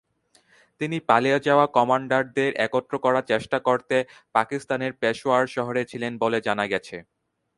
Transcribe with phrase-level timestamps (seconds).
[0.81, 3.97] তিনি পালিয়ে যাওয়া কমান্ডারদের একত্র করার চেষ্টা করতে
[4.35, 6.97] পাকিস্তানের পেশোয়ার শহরে ছিলেন বলে জানা গেছে।